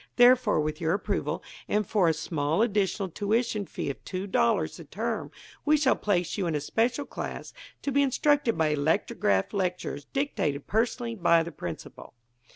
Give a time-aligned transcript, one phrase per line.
[0.15, 5.29] Therefore, with your approval, and for a small additional tuition fee of $2 the term,
[5.63, 10.65] we shall place you in a special class to be instructed by electrographed lectures dictated
[10.65, 12.15] personally by the principal.'"